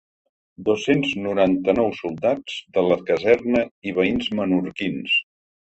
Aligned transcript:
Dos-cents 0.69 1.11
noranta-nou 1.25 1.91
soldats 1.99 2.57
de 2.79 2.87
la 2.89 2.99
caserna 3.13 3.63
i 3.93 3.97
veïns 4.01 4.33
menorquins. 4.43 5.17